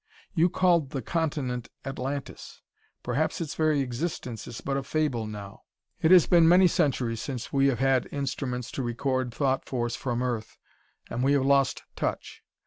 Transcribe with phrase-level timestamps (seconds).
[0.33, 2.63] "You called the continent Atlantis.
[3.03, 5.61] Perhaps its very existence is but a fable now:
[6.01, 10.23] it has been many centuries since we have had instruments to record thought force from
[10.23, 10.57] Earth,
[11.11, 12.41] and we have lost touch.